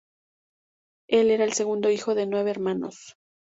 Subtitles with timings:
[1.09, 3.15] Él era el segundo hijo de nueve hermanos.